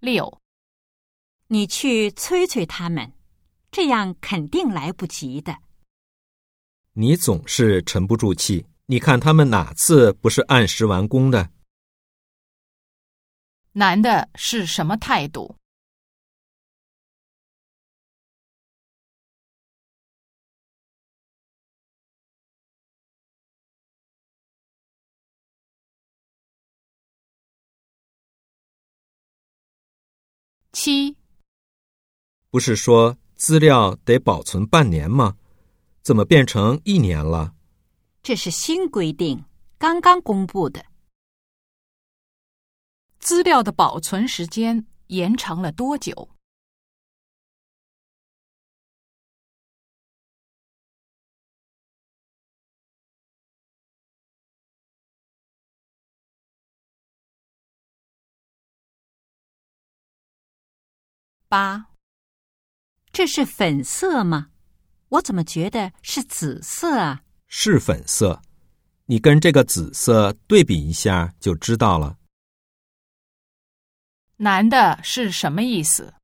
[0.00, 0.40] 六，
[1.48, 3.12] 你去催催他们，
[3.70, 5.58] 这样肯定来不及的。
[6.94, 11.50] 你总是沉不住气，你看他们哪次不是按时完工的？
[13.72, 15.54] 男的是什么态度？
[30.72, 31.16] 七，
[32.50, 35.36] 不是说资料得保存半年吗？
[36.02, 37.54] 怎么变成一年了？
[38.22, 39.44] 这是新规定，
[39.78, 40.86] 刚刚公布的。
[43.18, 46.28] 资料的保存时间延长了多久？
[61.50, 61.86] 八，
[63.10, 64.50] 这是粉色吗？
[65.08, 67.24] 我怎么觉得是紫色啊？
[67.48, 68.40] 是粉色，
[69.06, 72.16] 你跟这个紫色对比一下就知道了。
[74.36, 76.14] 男的是什么意思？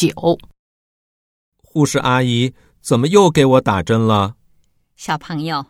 [0.00, 0.38] 九，
[1.58, 4.34] 护士阿姨怎么又给我打针了？
[4.96, 5.66] 小朋友，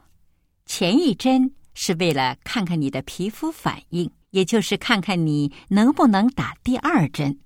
[0.64, 7.40] 前一针是为了看看你的皮肤反应，也就是看看你能不能打第二针。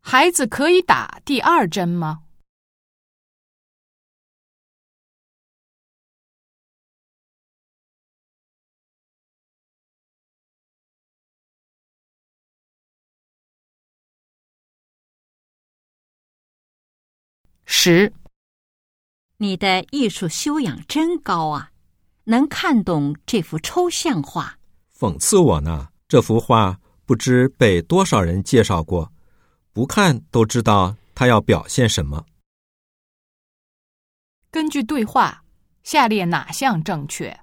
[0.00, 2.20] 孩子可以打第二针吗？
[17.88, 18.12] 十，
[19.36, 21.70] 你的艺术修养真高啊，
[22.24, 24.58] 能看懂这幅抽象画。
[24.92, 25.90] 讽刺我呢？
[26.08, 29.12] 这幅画不知被多少人介绍过，
[29.72, 32.26] 不看都知道他要表现什么。
[34.50, 35.44] 根据对话，
[35.84, 37.38] 下列哪项正确？